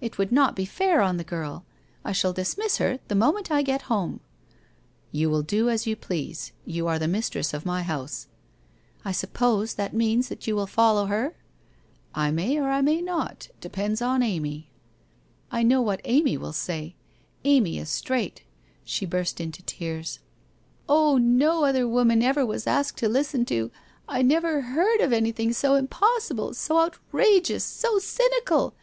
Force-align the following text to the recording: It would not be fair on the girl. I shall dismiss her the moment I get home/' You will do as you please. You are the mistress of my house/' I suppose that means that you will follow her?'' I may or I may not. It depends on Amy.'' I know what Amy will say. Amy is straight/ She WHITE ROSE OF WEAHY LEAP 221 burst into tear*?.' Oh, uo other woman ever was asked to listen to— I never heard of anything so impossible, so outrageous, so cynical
It 0.00 0.16
would 0.16 0.32
not 0.32 0.56
be 0.56 0.64
fair 0.64 1.02
on 1.02 1.18
the 1.18 1.22
girl. 1.22 1.66
I 2.02 2.10
shall 2.12 2.32
dismiss 2.32 2.78
her 2.78 2.98
the 3.08 3.14
moment 3.14 3.50
I 3.50 3.60
get 3.60 3.82
home/' 3.92 4.20
You 5.20 5.28
will 5.28 5.42
do 5.42 5.68
as 5.68 5.86
you 5.86 5.94
please. 5.94 6.52
You 6.64 6.86
are 6.86 6.98
the 6.98 7.06
mistress 7.06 7.52
of 7.52 7.66
my 7.66 7.82
house/' 7.82 8.26
I 9.04 9.12
suppose 9.12 9.74
that 9.74 9.92
means 9.92 10.30
that 10.30 10.46
you 10.46 10.56
will 10.56 10.66
follow 10.66 11.04
her?'' 11.08 11.36
I 12.24 12.30
may 12.30 12.56
or 12.56 12.70
I 12.70 12.80
may 12.80 13.02
not. 13.02 13.48
It 13.50 13.60
depends 13.60 14.00
on 14.00 14.22
Amy.'' 14.22 14.70
I 15.50 15.62
know 15.62 15.82
what 15.82 16.00
Amy 16.04 16.38
will 16.38 16.54
say. 16.54 16.94
Amy 17.44 17.76
is 17.78 17.90
straight/ 17.90 18.44
She 18.82 19.04
WHITE 19.04 19.12
ROSE 19.12 19.32
OF 19.32 19.38
WEAHY 19.38 19.48
LEAP 19.48 19.66
221 19.66 20.00
burst 20.00 20.08
into 20.08 20.08
tear*?.' 20.08 20.20
Oh, 20.88 21.18
uo 21.20 21.68
other 21.68 21.86
woman 21.86 22.22
ever 22.22 22.46
was 22.46 22.66
asked 22.66 22.96
to 23.00 23.10
listen 23.10 23.44
to— 23.44 23.70
I 24.08 24.22
never 24.22 24.62
heard 24.62 25.02
of 25.02 25.12
anything 25.12 25.52
so 25.52 25.74
impossible, 25.74 26.54
so 26.54 26.78
outrageous, 26.80 27.64
so 27.64 27.98
cynical 27.98 28.74